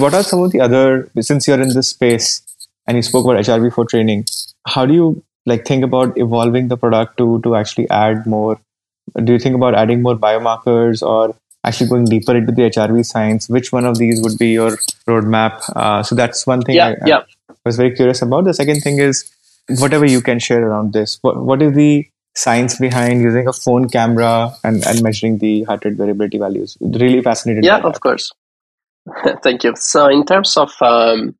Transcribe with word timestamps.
What 0.00 0.14
are 0.14 0.22
some 0.22 0.42
of 0.42 0.52
the 0.52 0.60
other, 0.60 1.10
since 1.20 1.46
you're 1.46 1.60
in 1.60 1.74
this 1.74 1.90
space 1.90 2.42
and 2.86 2.96
you 2.96 3.02
spoke 3.02 3.24
about 3.24 3.44
HRV 3.44 3.72
for 3.74 3.84
training, 3.84 4.24
how 4.66 4.86
do 4.86 4.94
you 4.94 5.22
like 5.46 5.64
think 5.66 5.84
about 5.84 6.16
evolving 6.16 6.68
the 6.68 6.76
product 6.76 7.16
to 7.18 7.40
to 7.42 7.54
actually 7.56 7.88
add 7.90 8.26
more? 8.26 8.58
Do 9.24 9.32
you 9.32 9.38
think 9.38 9.56
about 9.56 9.74
adding 9.74 10.02
more 10.02 10.16
biomarkers 10.16 11.02
or 11.02 11.34
actually 11.64 11.88
going 11.88 12.04
deeper 12.06 12.36
into 12.36 12.52
the 12.52 12.62
HRV 12.62 13.04
science? 13.04 13.48
Which 13.48 13.72
one 13.72 13.84
of 13.84 13.98
these 13.98 14.22
would 14.22 14.38
be 14.38 14.50
your 14.52 14.70
roadmap? 15.06 15.62
Uh, 15.74 16.02
so 16.02 16.14
that's 16.14 16.46
one 16.46 16.62
thing 16.62 16.76
yeah, 16.76 16.94
I, 17.02 17.06
yeah. 17.06 17.22
I 17.50 17.54
was 17.64 17.76
very 17.76 17.94
curious 17.94 18.22
about. 18.22 18.44
The 18.44 18.54
second 18.54 18.80
thing 18.80 18.98
is 18.98 19.30
whatever 19.78 20.06
you 20.06 20.20
can 20.20 20.38
share 20.38 20.66
around 20.66 20.92
this. 20.92 21.18
What 21.22 21.42
what 21.52 21.62
is 21.62 21.74
the 21.74 22.08
science 22.34 22.78
behind 22.78 23.22
using 23.22 23.48
a 23.48 23.52
phone 23.52 23.88
camera 23.88 24.54
and, 24.62 24.86
and 24.86 25.02
measuring 25.02 25.38
the 25.38 25.64
heart 25.64 25.84
rate 25.84 25.94
variability 25.94 26.38
values? 26.38 26.76
Really 26.80 27.22
fascinated. 27.22 27.64
Yeah, 27.64 27.78
of 27.78 28.00
course. 28.00 28.32
Thank 29.42 29.64
you. 29.64 29.74
So, 29.76 30.08
in 30.08 30.24
terms 30.24 30.56
of 30.56 30.72
um, 30.80 31.34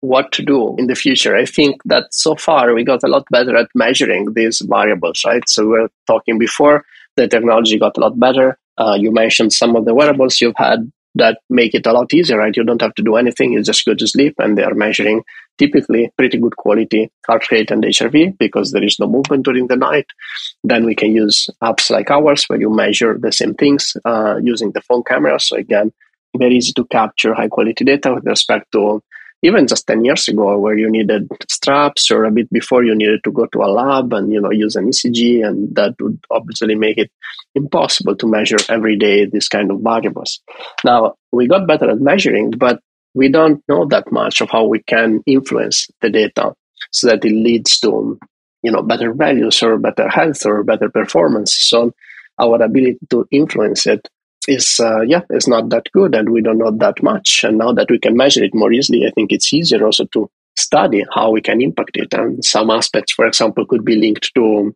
what 0.00 0.32
to 0.32 0.42
do 0.42 0.76
in 0.78 0.86
the 0.86 0.94
future, 0.94 1.36
I 1.36 1.44
think 1.44 1.82
that 1.84 2.12
so 2.12 2.34
far 2.34 2.74
we 2.74 2.84
got 2.84 3.02
a 3.02 3.08
lot 3.08 3.24
better 3.30 3.56
at 3.56 3.68
measuring 3.74 4.32
these 4.34 4.60
variables, 4.60 5.22
right? 5.26 5.46
So, 5.48 5.66
we 5.66 5.78
are 5.78 5.90
talking 6.06 6.38
before, 6.38 6.84
the 7.16 7.28
technology 7.28 7.78
got 7.78 7.96
a 7.96 8.00
lot 8.00 8.18
better. 8.18 8.58
Uh, 8.78 8.96
you 8.98 9.12
mentioned 9.12 9.52
some 9.52 9.76
of 9.76 9.84
the 9.84 9.94
wearables 9.94 10.40
you've 10.40 10.56
had 10.56 10.90
that 11.14 11.40
make 11.50 11.74
it 11.74 11.86
a 11.86 11.92
lot 11.92 12.12
easier, 12.14 12.38
right? 12.38 12.56
You 12.56 12.64
don't 12.64 12.80
have 12.80 12.94
to 12.94 13.02
do 13.02 13.16
anything, 13.16 13.52
you 13.52 13.62
just 13.62 13.84
go 13.84 13.94
to 13.94 14.06
sleep, 14.06 14.34
and 14.38 14.56
they 14.56 14.62
are 14.62 14.74
measuring 14.74 15.22
typically 15.58 16.10
pretty 16.16 16.38
good 16.38 16.56
quality 16.56 17.10
heart 17.26 17.50
rate 17.50 17.70
and 17.70 17.84
HRV 17.84 18.38
because 18.38 18.72
there 18.72 18.82
is 18.82 18.98
no 18.98 19.06
movement 19.06 19.44
during 19.44 19.66
the 19.66 19.76
night. 19.76 20.06
Then 20.64 20.86
we 20.86 20.94
can 20.94 21.14
use 21.14 21.50
apps 21.62 21.90
like 21.90 22.10
ours 22.10 22.44
where 22.46 22.60
you 22.60 22.74
measure 22.74 23.18
the 23.20 23.30
same 23.30 23.54
things 23.54 23.94
uh, 24.06 24.36
using 24.42 24.72
the 24.72 24.80
phone 24.80 25.02
camera. 25.02 25.38
So, 25.38 25.56
again, 25.56 25.92
very 26.36 26.56
easy 26.56 26.72
to 26.72 26.84
capture 26.86 27.34
high 27.34 27.48
quality 27.48 27.84
data 27.84 28.12
with 28.14 28.24
respect 28.24 28.70
to 28.72 29.02
even 29.42 29.66
just 29.66 29.86
10 29.88 30.04
years 30.04 30.28
ago 30.28 30.56
where 30.58 30.78
you 30.78 30.88
needed 30.88 31.28
straps 31.48 32.10
or 32.10 32.24
a 32.24 32.30
bit 32.30 32.48
before 32.50 32.84
you 32.84 32.94
needed 32.94 33.22
to 33.24 33.32
go 33.32 33.46
to 33.46 33.62
a 33.62 33.66
lab 33.66 34.12
and 34.12 34.32
you 34.32 34.40
know 34.40 34.52
use 34.52 34.76
an 34.76 34.88
ecg 34.88 35.46
and 35.46 35.74
that 35.74 35.94
would 36.00 36.18
obviously 36.30 36.74
make 36.74 36.96
it 36.96 37.10
impossible 37.54 38.16
to 38.16 38.26
measure 38.26 38.58
every 38.68 38.96
day 38.96 39.26
this 39.26 39.48
kind 39.48 39.70
of 39.70 39.80
variables. 39.80 40.40
Now 40.84 41.14
we 41.32 41.48
got 41.48 41.66
better 41.66 41.90
at 41.90 42.00
measuring 42.00 42.50
but 42.52 42.80
we 43.14 43.28
don't 43.28 43.62
know 43.68 43.84
that 43.86 44.10
much 44.10 44.40
of 44.40 44.48
how 44.50 44.64
we 44.64 44.82
can 44.82 45.22
influence 45.26 45.88
the 46.00 46.08
data 46.08 46.54
so 46.90 47.08
that 47.08 47.24
it 47.24 47.32
leads 47.32 47.78
to 47.80 48.18
you 48.62 48.70
know 48.70 48.82
better 48.82 49.12
values 49.12 49.62
or 49.62 49.76
better 49.78 50.08
health 50.08 50.46
or 50.46 50.62
better 50.62 50.88
performance. 50.88 51.54
So 51.54 51.92
our 52.38 52.62
ability 52.62 52.98
to 53.10 53.26
influence 53.30 53.86
it 53.86 54.08
is 54.48 54.80
uh, 54.80 55.00
yeah 55.02 55.22
is 55.30 55.48
not 55.48 55.68
that 55.70 55.86
good 55.92 56.14
and 56.14 56.28
we 56.30 56.42
don't 56.42 56.58
know 56.58 56.70
that 56.70 57.02
much. 57.02 57.44
And 57.44 57.58
now 57.58 57.72
that 57.72 57.90
we 57.90 57.98
can 57.98 58.16
measure 58.16 58.44
it 58.44 58.54
more 58.54 58.72
easily 58.72 59.06
i 59.06 59.10
think 59.10 59.32
it's 59.32 59.52
easier 59.52 59.84
also 59.84 60.04
to 60.06 60.30
study 60.56 61.04
how 61.14 61.30
we 61.30 61.40
can 61.40 61.60
impact 61.60 61.96
it. 61.96 62.12
And 62.14 62.44
some 62.44 62.70
aspects 62.70 63.12
for 63.12 63.26
example 63.26 63.66
could 63.66 63.84
be 63.84 63.96
linked 63.96 64.34
to 64.34 64.74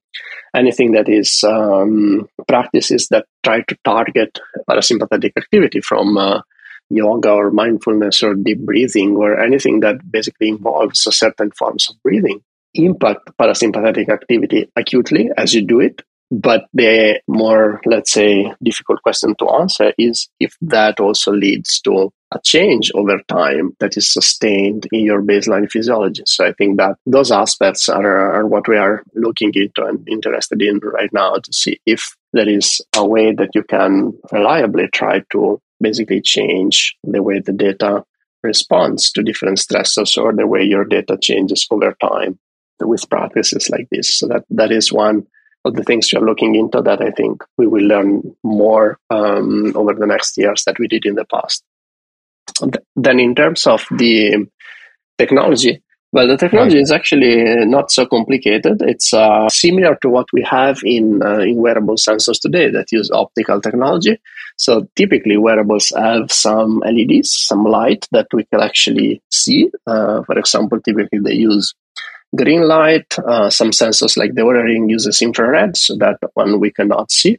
anything 0.55 0.92
that 0.92 1.09
is 1.09 1.44
um, 1.44 2.28
practices 2.48 3.09
that 3.09 3.27
try 3.44 3.61
to 3.62 3.77
target 3.84 4.39
parasympathetic 4.69 5.33
activity 5.37 5.81
from 5.81 6.17
uh, 6.17 6.41
yoga 6.89 7.31
or 7.31 7.50
mindfulness 7.50 8.22
or 8.22 8.34
deep 8.34 8.61
breathing 8.61 9.17
or 9.17 9.39
anything 9.39 9.81
that 9.81 9.97
basically 10.11 10.48
involves 10.48 11.00
certain 11.11 11.50
forms 11.50 11.91
of 11.91 12.00
breathing. 12.03 12.41
Impact 12.75 13.31
parasympathetic 13.39 14.09
activity 14.09 14.70
acutely 14.77 15.31
as 15.37 15.55
you 15.55 15.62
do 15.67 15.81
it 15.81 16.03
but 16.30 16.66
the 16.72 17.20
more, 17.28 17.80
let's 17.86 18.12
say, 18.12 18.52
difficult 18.62 19.02
question 19.02 19.34
to 19.38 19.48
answer 19.48 19.92
is 19.96 20.28
if 20.41 20.56
that 20.60 20.98
also 20.98 21.32
leads 21.32 21.80
to 21.82 22.12
a 22.34 22.41
change 22.42 22.91
over 22.94 23.20
time 23.28 23.77
that 23.78 23.96
is 23.96 24.12
sustained 24.12 24.88
in 24.91 25.04
your 25.04 25.22
baseline 25.22 25.70
physiology. 25.70 26.24
So 26.27 26.44
I 26.44 26.52
think 26.52 26.78
that 26.78 26.97
those 27.06 27.30
aspects 27.30 27.88
are, 27.88 28.32
are 28.34 28.47
what 28.47 28.66
we 28.66 28.76
are 28.76 29.04
looking 29.15 29.53
into 29.54 29.84
and 29.84 30.06
interested 30.09 30.60
in 30.60 30.81
right 30.81 31.12
now 31.12 31.34
to 31.34 31.53
see 31.53 31.81
if 31.86 32.16
there 32.32 32.48
is 32.48 32.81
a 32.97 33.06
way 33.06 33.32
that 33.32 33.50
you 33.54 33.62
can 33.62 34.12
reliably 34.32 34.88
try 34.88 35.22
to 35.31 35.60
basically 35.81 36.20
change 36.20 36.97
the 37.04 37.22
way 37.22 37.38
the 37.38 37.53
data 37.53 38.04
responds 38.42 39.12
to 39.12 39.22
different 39.22 39.59
stressors 39.59 40.20
or 40.20 40.32
the 40.32 40.47
way 40.47 40.62
your 40.62 40.84
data 40.84 41.16
changes 41.20 41.66
over 41.70 41.97
time 42.00 42.38
with 42.81 43.09
practices 43.09 43.70
like 43.70 43.88
this. 43.91 44.19
So 44.19 44.26
that 44.28 44.44
that 44.50 44.72
is 44.72 44.92
one 44.92 45.26
of 45.66 45.75
the 45.75 45.82
things 45.82 46.12
you're 46.12 46.25
looking 46.25 46.54
into 46.54 46.81
that 46.82 47.03
I 47.03 47.10
think 47.10 47.43
we 47.59 47.66
will 47.66 47.84
learn 47.84 48.37
more 48.43 48.99
um, 49.10 49.72
over 49.77 49.94
the 49.94 50.06
next 50.06 50.37
years 50.38 50.65
that 50.65 50.78
we 50.78 50.88
did 50.88 51.04
in 51.04 51.15
the 51.15 51.25
past. 51.25 51.62
Then, 52.94 53.21
in 53.21 53.34
terms 53.34 53.66
of 53.66 53.84
the 53.91 54.47
technology, 55.19 55.82
well, 56.12 56.28
the 56.28 56.37
technology 56.37 56.78
is 56.78 56.93
actually 56.93 57.66
not 57.66 57.91
so 57.91 58.06
complicated. 58.06 58.81
It's 58.81 59.12
uh, 59.12 59.49
similar 59.49 59.99
to 60.00 60.09
what 60.09 60.27
we 60.32 60.43
have 60.49 60.78
in, 60.84 61.21
uh, 61.22 61.41
in 61.41 61.56
wearable 61.56 61.97
sensors 61.97 62.41
today 62.41 62.71
that 62.71 62.93
use 62.93 63.10
optical 63.10 63.60
technology. 63.60 64.19
So 64.56 64.88
typically, 64.97 65.37
wearables 65.37 65.93
have 65.94 66.33
some 66.33 66.78
LEDs, 66.78 67.31
some 67.31 67.65
light 67.65 68.06
that 68.12 68.28
we 68.33 68.44
can 68.44 68.60
actually 68.60 69.21
see. 69.31 69.71
Uh, 69.87 70.22
for 70.22 70.38
example, 70.38 70.81
typically 70.81 71.19
they 71.19 71.34
use 71.34 71.75
green 72.34 72.66
light. 72.66 73.19
Uh, 73.19 73.50
some 73.50 73.70
sensors 73.70 74.16
like 74.16 74.34
the 74.34 74.42
Oura 74.42 74.64
Ring 74.64 74.88
uses 74.88 75.22
infrared, 75.22 75.76
so 75.76 75.97
that 75.97 76.19
one 76.34 76.60
we 76.60 76.70
cannot 76.70 77.10
see. 77.10 77.38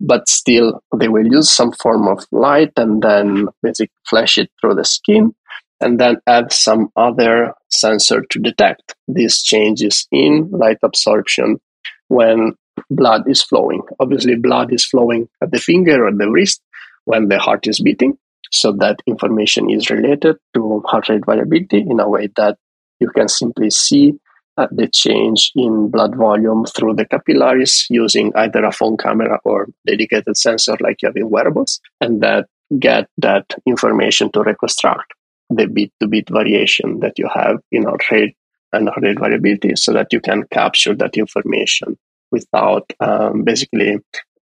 But 0.00 0.28
still, 0.28 0.82
they 0.96 1.08
will 1.08 1.26
use 1.26 1.50
some 1.50 1.72
form 1.72 2.08
of 2.08 2.24
light 2.32 2.72
and 2.76 3.02
then 3.02 3.48
basically 3.62 3.92
flash 4.08 4.38
it 4.38 4.50
through 4.60 4.74
the 4.74 4.84
skin 4.84 5.34
and 5.80 5.98
then 5.98 6.16
add 6.26 6.52
some 6.52 6.90
other 6.96 7.54
sensor 7.70 8.22
to 8.30 8.38
detect 8.38 8.94
these 9.08 9.42
changes 9.42 10.06
in 10.12 10.48
light 10.50 10.78
absorption 10.82 11.60
when 12.08 12.54
blood 12.90 13.28
is 13.28 13.42
flowing. 13.42 13.82
Obviously, 14.00 14.36
blood 14.36 14.72
is 14.72 14.84
flowing 14.84 15.28
at 15.42 15.50
the 15.50 15.58
finger 15.58 16.06
or 16.06 16.12
the 16.12 16.30
wrist 16.30 16.62
when 17.04 17.28
the 17.28 17.38
heart 17.38 17.66
is 17.66 17.80
beating. 17.80 18.16
So 18.50 18.72
that 18.80 19.00
information 19.06 19.70
is 19.70 19.90
related 19.90 20.36
to 20.54 20.82
heart 20.86 21.08
rate 21.08 21.26
variability 21.26 21.78
in 21.78 22.00
a 22.00 22.08
way 22.08 22.28
that 22.36 22.58
you 23.00 23.08
can 23.08 23.28
simply 23.28 23.70
see 23.70 24.14
uh, 24.56 24.66
the 24.70 24.88
change 24.88 25.50
in 25.54 25.88
blood 25.90 26.14
volume 26.14 26.64
through 26.66 26.94
the 26.94 27.06
capillaries 27.06 27.86
using 27.88 28.32
either 28.36 28.64
a 28.64 28.72
phone 28.72 28.96
camera 28.96 29.38
or 29.44 29.68
dedicated 29.86 30.36
sensor 30.36 30.76
like 30.80 31.00
you 31.02 31.08
have 31.08 31.16
in 31.16 31.30
wearables, 31.30 31.80
and 32.00 32.20
that 32.22 32.46
get 32.78 33.08
that 33.18 33.46
information 33.66 34.30
to 34.32 34.42
reconstruct 34.42 35.12
the 35.50 35.66
beat 35.66 35.92
to 36.00 36.06
beat 36.06 36.28
variation 36.30 37.00
that 37.00 37.18
you 37.18 37.28
have 37.32 37.58
in 37.70 37.84
heart 37.84 38.10
rate 38.10 38.36
and 38.72 38.88
heart 38.88 39.02
rate 39.02 39.18
variability 39.18 39.76
so 39.76 39.92
that 39.92 40.12
you 40.12 40.20
can 40.20 40.44
capture 40.50 40.94
that 40.94 41.16
information 41.16 41.98
without 42.30 42.90
um, 43.00 43.44
basically 43.44 43.98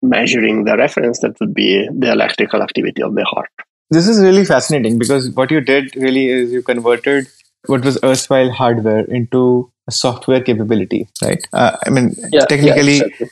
measuring 0.02 0.66
the 0.66 0.76
reference 0.78 1.20
that 1.20 1.40
would 1.40 1.54
be 1.54 1.88
the 1.98 2.12
electrical 2.12 2.62
activity 2.62 3.02
of 3.02 3.16
the 3.16 3.24
heart. 3.24 3.50
This 3.92 4.08
is 4.08 4.20
really 4.20 4.46
fascinating 4.46 4.98
because 4.98 5.30
what 5.32 5.52
you 5.52 5.62
did 5.62 5.96
really 5.96 6.28
is 6.28 6.52
you 6.52 6.64
converted 6.64 7.28
what 7.68 7.84
was 7.86 7.98
erstwhile 8.04 8.52
hardware 8.52 9.06
into 9.06 9.72
a 9.88 9.92
software 9.92 10.42
capability, 10.42 11.08
right? 11.22 11.46
Uh, 11.54 11.78
I 11.86 11.90
mean, 11.90 12.16
yeah, 12.32 12.46
technically, 12.46 12.98
yeah, 12.98 13.04
exactly. 13.04 13.30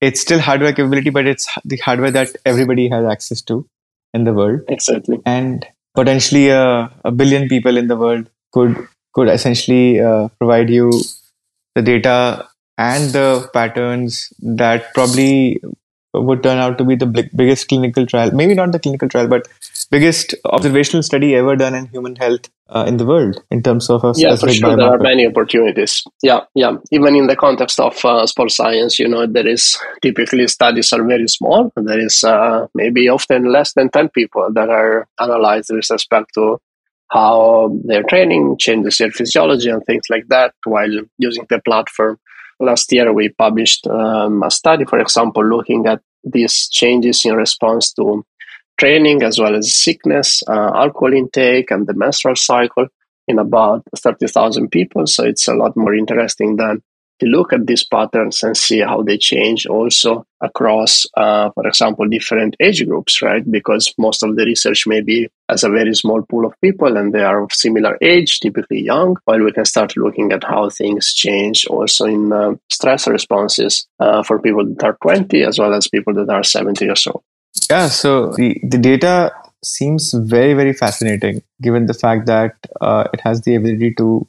it's 0.00 0.20
still 0.20 0.38
hardware 0.38 0.72
capability, 0.72 1.10
but 1.10 1.26
it's 1.26 1.48
the 1.64 1.76
hardware 1.78 2.10
that 2.10 2.36
everybody 2.44 2.88
has 2.88 3.04
access 3.04 3.42
to 3.42 3.66
in 4.14 4.24
the 4.24 4.32
world. 4.32 4.60
Exactly. 4.68 5.20
And 5.26 5.66
potentially 5.94 6.48
a, 6.48 6.90
a 7.04 7.10
billion 7.10 7.48
people 7.48 7.76
in 7.76 7.88
the 7.88 7.96
world 7.96 8.28
could 8.52 8.76
could 9.14 9.28
essentially 9.28 10.00
uh, 10.00 10.28
provide 10.38 10.70
you 10.70 10.90
the 11.74 11.82
data 11.82 12.48
and 12.78 13.10
the 13.10 13.48
patterns 13.52 14.32
that 14.40 14.92
probably 14.94 15.60
would 16.14 16.42
turn 16.42 16.58
out 16.58 16.78
to 16.78 16.84
be 16.84 16.96
the 16.96 17.06
biggest 17.40 17.68
clinical 17.68 18.06
trial 18.06 18.30
maybe 18.32 18.54
not 18.54 18.72
the 18.72 18.78
clinical 18.78 19.08
trial 19.08 19.28
but 19.28 19.46
biggest 19.84 20.34
observational 20.44 21.02
study 21.02 21.34
ever 21.34 21.56
done 21.56 21.74
in 21.74 21.86
human 21.86 22.16
health 22.16 22.48
uh, 22.68 22.84
in 22.86 22.96
the 22.96 23.06
world 23.06 23.42
in 23.50 23.62
terms 23.62 23.90
of 23.90 24.04
a 24.04 24.12
yeah 24.16 24.36
for 24.36 24.48
sure. 24.48 24.76
There 24.76 24.86
are 24.86 24.98
many 24.98 25.26
opportunities. 25.26 26.02
Yeah 26.22 26.40
yeah. 26.54 26.76
Even 26.90 27.16
in 27.16 27.26
the 27.26 27.36
context 27.36 27.80
of 27.80 28.04
uh, 28.04 28.26
sports 28.26 28.56
science 28.56 28.98
you 28.98 29.08
know 29.08 29.26
there 29.26 29.46
is 29.46 29.78
typically 30.02 30.46
studies 30.48 30.92
are 30.92 31.04
very 31.04 31.28
small. 31.28 31.72
There 31.76 32.00
is 32.00 32.22
uh, 32.24 32.66
maybe 32.74 33.08
often 33.08 33.52
less 33.52 33.72
than 33.74 33.90
10 33.90 34.10
people 34.10 34.48
that 34.54 34.68
are 34.68 35.08
analyzed 35.20 35.70
with 35.70 35.90
respect 35.90 36.34
to 36.34 36.58
how 37.10 37.76
their 37.84 38.04
training 38.04 38.56
changes 38.58 38.98
their 38.98 39.10
physiology 39.10 39.68
and 39.68 39.84
things 39.84 40.04
like 40.10 40.28
that. 40.28 40.54
While 40.64 41.00
using 41.18 41.46
the 41.48 41.60
platform 41.60 42.18
last 42.60 42.92
year 42.92 43.12
we 43.12 43.30
published 43.30 43.86
um, 43.86 44.42
a 44.42 44.50
study, 44.50 44.84
for 44.84 45.00
example, 45.00 45.44
looking 45.44 45.86
at 45.86 46.00
these 46.24 46.68
changes 46.68 47.24
in 47.24 47.34
response 47.34 47.92
to 47.94 48.24
training 48.80 49.22
as 49.22 49.38
well 49.38 49.54
as 49.54 49.74
sickness, 49.74 50.42
uh, 50.48 50.70
alcohol 50.74 51.12
intake, 51.12 51.70
and 51.70 51.86
the 51.86 51.92
menstrual 51.94 52.34
cycle 52.34 52.86
in 53.28 53.38
about 53.38 53.82
30,000 53.94 54.70
people. 54.70 55.06
So 55.06 55.24
it's 55.24 55.46
a 55.48 55.54
lot 55.54 55.76
more 55.76 55.94
interesting 55.94 56.56
than 56.56 56.82
to 57.20 57.26
look 57.26 57.52
at 57.52 57.66
these 57.66 57.84
patterns 57.84 58.42
and 58.42 58.56
see 58.56 58.80
how 58.80 59.02
they 59.02 59.18
change 59.18 59.66
also 59.66 60.24
across, 60.40 61.04
uh, 61.18 61.50
for 61.50 61.66
example, 61.66 62.08
different 62.08 62.56
age 62.58 62.86
groups, 62.86 63.20
right? 63.20 63.44
Because 63.50 63.92
most 63.98 64.22
of 64.22 64.34
the 64.36 64.46
research 64.46 64.86
may 64.86 65.02
be 65.02 65.28
as 65.50 65.62
a 65.62 65.68
very 65.68 65.94
small 65.94 66.22
pool 66.22 66.46
of 66.46 66.58
people 66.62 66.96
and 66.96 67.12
they 67.12 67.22
are 67.22 67.42
of 67.44 67.52
similar 67.52 67.98
age, 68.00 68.40
typically 68.40 68.80
young, 68.80 69.18
while 69.26 69.44
we 69.44 69.52
can 69.52 69.66
start 69.66 69.94
looking 69.98 70.32
at 70.32 70.44
how 70.44 70.70
things 70.70 71.12
change 71.12 71.66
also 71.66 72.06
in 72.06 72.32
uh, 72.32 72.54
stress 72.70 73.06
responses 73.06 73.86
uh, 74.00 74.22
for 74.22 74.40
people 74.40 74.64
that 74.64 74.82
are 74.82 74.96
20 75.02 75.42
as 75.42 75.58
well 75.58 75.74
as 75.74 75.88
people 75.88 76.14
that 76.14 76.30
are 76.30 76.42
70 76.42 76.88
or 76.88 76.96
so. 76.96 77.22
Yeah, 77.70 77.88
so 77.88 78.32
the, 78.32 78.60
the 78.62 78.78
data 78.78 79.32
seems 79.62 80.12
very, 80.12 80.54
very 80.54 80.72
fascinating 80.72 81.42
given 81.60 81.86
the 81.86 81.94
fact 81.94 82.26
that 82.26 82.56
uh, 82.80 83.04
it 83.12 83.20
has 83.20 83.42
the 83.42 83.54
ability 83.54 83.94
to 83.94 84.26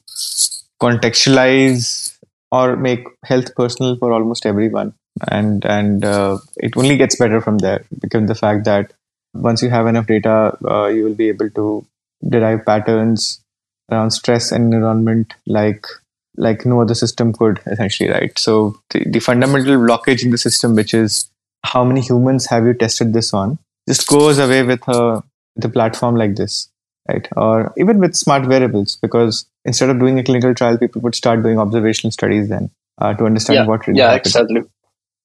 contextualize 0.82 2.18
or 2.52 2.76
make 2.76 3.06
health 3.24 3.56
personal 3.56 3.96
for 3.98 4.12
almost 4.12 4.46
everyone. 4.46 4.94
And 5.30 5.66
and 5.66 6.06
uh, 6.06 6.38
it 6.58 6.78
only 6.78 6.98
gets 6.98 7.18
better 7.18 7.42
from 7.42 7.58
there 7.60 7.84
because 8.00 8.28
the 8.28 8.36
fact 8.36 8.66
that 8.66 8.94
once 9.34 9.62
you 9.62 9.70
have 9.70 9.88
enough 9.88 10.08
data 10.08 10.58
uh, 10.66 10.88
you 10.88 11.04
will 11.04 11.14
be 11.16 11.30
able 11.30 11.50
to 11.52 11.86
derive 12.28 12.66
patterns 12.66 13.42
around 13.92 14.12
stress 14.12 14.52
and 14.52 14.74
environment 14.74 15.34
like 15.46 15.86
like 16.38 16.66
no 16.66 16.82
other 16.82 16.96
system 16.96 17.34
could 17.34 17.60
essentially 17.68 18.10
right? 18.10 18.38
So 18.40 18.80
the, 18.92 19.04
the 19.06 19.20
fundamental 19.20 19.76
blockage 19.78 20.24
in 20.24 20.32
the 20.32 20.38
system 20.38 20.76
which 20.76 20.94
is 20.94 21.31
how 21.64 21.84
many 21.84 22.02
humans 22.02 22.48
have 22.48 22.66
you 22.66 22.74
tested 22.74 23.14
this 23.14 23.34
on? 23.34 23.58
Just 23.88 24.08
goes 24.08 24.40
away 24.40 24.64
with 24.64 24.88
a 24.88 25.24
with 25.56 25.66
a 25.66 25.70
platform 25.70 26.16
like 26.16 26.36
this 26.36 26.72
right? 27.10 27.28
Or 27.36 27.74
even 27.78 28.00
with 28.00 28.16
smart 28.16 28.48
wearables 28.48 28.98
because 29.02 29.46
instead 29.66 29.90
of 29.90 30.00
doing 30.00 30.20
a 30.20 30.24
clinical 30.24 30.54
trial 30.54 30.78
people 30.78 31.02
would 31.02 31.16
start 31.16 31.44
doing 31.44 31.60
observational 31.60 32.12
studies 32.12 32.50
then 32.50 32.70
uh, 33.00 33.14
to 33.14 33.26
understand 33.26 33.58
yeah, 33.58 33.66
what 33.66 33.88
really 33.88 34.00
yeah 34.00 34.12
happens. 34.12 34.36
exactly. 34.36 34.62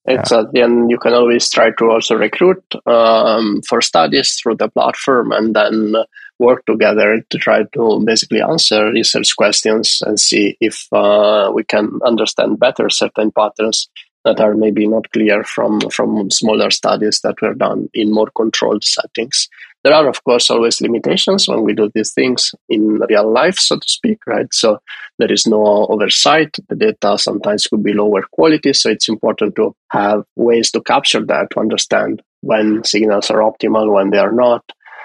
Exactly 0.09 0.61
and 0.61 0.88
you 0.88 0.99
can 0.99 1.15
always 1.15 1.50
try 1.50 1.71
to 1.73 1.91
also 1.91 2.15
recruit 2.15 2.62
um, 2.87 3.61
for 3.69 3.81
studies 3.81 4.38
through 4.41 4.55
the 4.55 4.69
platform 4.69 5.33
and 5.33 5.56
then 5.56 5.97
work 6.38 6.65
together 6.67 7.23
to 7.29 7.38
try 7.38 7.65
to 7.73 8.00
basically 8.05 8.41
answer 8.41 8.93
research 8.93 9.35
questions 9.37 10.03
and 10.06 10.21
see 10.21 10.56
if 10.61 10.87
uh, 10.93 11.50
we 11.53 11.65
can 11.65 11.99
understand 12.05 12.61
better 12.61 12.88
certain 12.88 13.33
patterns 13.33 13.88
that 14.26 14.40
are 14.40 14.55
maybe 14.55 14.87
not 14.87 15.11
clear 15.12 15.43
from 15.44 15.81
from 15.90 16.31
smaller 16.31 16.70
studies 16.70 17.20
that 17.23 17.40
were 17.40 17.55
done 17.55 17.88
in 17.94 18.12
more 18.12 18.31
controlled 18.37 18.84
settings 18.84 19.49
there 19.87 19.94
are, 19.94 20.08
of 20.08 20.25
course, 20.25 20.50
always 20.50 20.81
limitations 20.81 21.46
when 21.46 21.62
we 21.62 21.73
do 21.73 21.88
these 21.94 22.12
things 22.12 22.52
in 22.69 22.99
real 23.08 23.32
life, 23.32 23.56
so 23.56 23.76
to 23.76 23.88
speak, 23.88 24.19
right? 24.26 24.52
So 24.52 24.81
there 25.20 25.31
is 25.31 25.46
no 25.46 25.87
oversight. 25.87 26.56
The 26.69 26.75
data 26.75 27.17
sometimes 27.17 27.69
could 27.69 27.84
be 27.84 27.93
lower 27.93 28.23
quality. 28.32 28.73
So 28.73 28.90
it's 28.90 29.08
important 29.08 29.55
to 29.55 29.76
have 29.93 30.25
ways 30.34 30.73
to 30.73 30.81
capture 30.81 31.25
that 31.26 31.50
to 31.52 31.61
understand 31.61 32.20
when 32.40 32.82
signals 32.82 33.31
are 33.31 33.38
optimal, 33.38 33.93
when 33.93 34.11
they 34.11 34.19
are 34.19 34.32
not. 34.32 34.64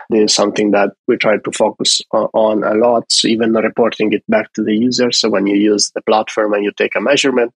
This 0.10 0.32
is 0.32 0.36
something 0.36 0.72
that 0.72 0.90
we 1.08 1.16
try 1.16 1.38
to 1.38 1.52
focus 1.52 2.02
on 2.12 2.64
a 2.64 2.74
lot. 2.74 3.04
So 3.12 3.28
even 3.28 3.54
reporting 3.54 4.14
it 4.14 4.24
back 4.30 4.52
to 4.54 4.64
the 4.64 4.74
user. 4.74 5.12
So 5.12 5.30
when 5.30 5.46
you 5.46 5.58
use 5.58 5.92
the 5.94 6.02
platform 6.02 6.54
and 6.54 6.64
you 6.64 6.72
take 6.76 6.96
a 6.96 7.02
measurement, 7.02 7.54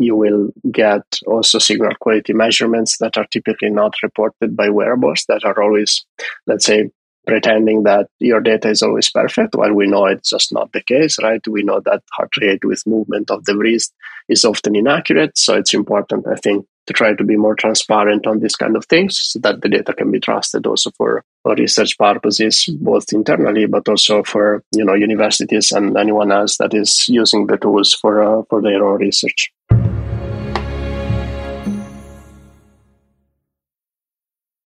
you 0.00 0.16
will 0.16 0.50
get 0.72 1.02
also 1.26 1.58
signal 1.58 1.94
quality 2.00 2.32
measurements 2.32 2.96
that 2.98 3.16
are 3.18 3.26
typically 3.26 3.70
not 3.70 3.94
reported 4.02 4.56
by 4.56 4.68
wearables 4.70 5.24
that 5.28 5.44
are 5.44 5.62
always, 5.62 6.04
let's 6.46 6.64
say, 6.64 6.90
pretending 7.26 7.82
that 7.82 8.08
your 8.18 8.40
data 8.40 8.70
is 8.70 8.82
always 8.82 9.10
perfect 9.10 9.54
while 9.54 9.74
we 9.74 9.86
know 9.86 10.06
it's 10.06 10.30
just 10.30 10.52
not 10.52 10.72
the 10.72 10.82
case 10.82 11.18
right? 11.22 11.46
We 11.46 11.62
know 11.62 11.80
that 11.84 12.02
heart 12.12 12.34
rate 12.40 12.64
with 12.64 12.86
movement 12.86 13.30
of 13.30 13.44
the 13.44 13.56
wrist 13.56 13.92
is 14.28 14.44
often 14.44 14.74
inaccurate. 14.74 15.36
So 15.36 15.54
it's 15.54 15.74
important 15.74 16.26
i 16.26 16.36
think 16.36 16.66
to 16.86 16.92
try 16.92 17.14
to 17.14 17.24
be 17.24 17.36
more 17.36 17.54
transparent 17.54 18.26
on 18.26 18.40
these 18.40 18.56
kind 18.56 18.76
of 18.76 18.84
things 18.86 19.20
so 19.20 19.38
that 19.40 19.60
the 19.60 19.68
data 19.68 19.92
can 19.92 20.10
be 20.10 20.18
trusted 20.18 20.66
also 20.66 20.90
for, 20.96 21.24
for 21.28 21.29
research 21.44 21.96
purposes 21.98 22.68
both 22.80 23.12
internally 23.12 23.66
but 23.66 23.88
also 23.88 24.22
for 24.22 24.62
you 24.72 24.84
know 24.84 24.94
universities 24.94 25.72
and 25.72 25.96
anyone 25.96 26.30
else 26.30 26.58
that 26.58 26.74
is 26.74 27.08
using 27.08 27.46
the 27.46 27.56
tools 27.56 27.94
for 27.94 28.22
uh, 28.22 28.42
for 28.48 28.60
their 28.60 28.84
own 28.84 28.98
research 28.98 29.50